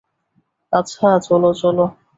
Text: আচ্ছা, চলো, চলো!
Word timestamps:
আচ্ছা, 0.73 1.07
চলো, 1.19 1.49
চলো! 1.53 1.85